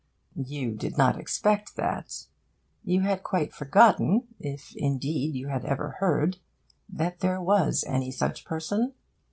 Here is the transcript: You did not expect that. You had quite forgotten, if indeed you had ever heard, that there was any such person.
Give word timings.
You 0.43 0.71
did 0.73 0.97
not 0.97 1.19
expect 1.19 1.75
that. 1.75 2.25
You 2.83 3.01
had 3.01 3.21
quite 3.21 3.53
forgotten, 3.53 4.29
if 4.39 4.75
indeed 4.75 5.35
you 5.35 5.49
had 5.49 5.63
ever 5.63 5.97
heard, 5.99 6.37
that 6.89 7.19
there 7.19 7.39
was 7.39 7.83
any 7.87 8.09
such 8.09 8.43
person. 8.43 8.95